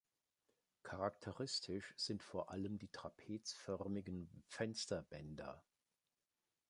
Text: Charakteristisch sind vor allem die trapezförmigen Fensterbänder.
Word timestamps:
Charakteristisch 0.81 1.93
sind 1.95 2.23
vor 2.23 2.49
allem 2.49 2.79
die 2.79 2.87
trapezförmigen 2.87 4.43
Fensterbänder. 4.47 5.63